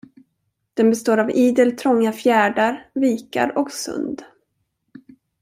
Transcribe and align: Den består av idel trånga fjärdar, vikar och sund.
Den 0.73 0.89
består 0.89 1.17
av 1.17 1.31
idel 1.31 1.77
trånga 1.77 2.11
fjärdar, 2.13 2.89
vikar 2.93 3.57
och 3.57 3.71
sund. 3.71 4.23